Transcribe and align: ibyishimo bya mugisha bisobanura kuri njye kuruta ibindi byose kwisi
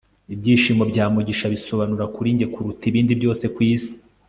ibyishimo 0.33 0.83
bya 0.91 1.05
mugisha 1.13 1.45
bisobanura 1.53 2.05
kuri 2.15 2.27
njye 2.35 2.47
kuruta 2.53 2.83
ibindi 2.91 3.11
byose 3.19 3.45
kwisi 3.55 3.93